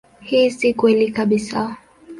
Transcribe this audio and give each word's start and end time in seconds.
Hii 0.19 0.49
si 0.51 0.73
kweli 0.73 1.11
kabisa. 1.11 1.77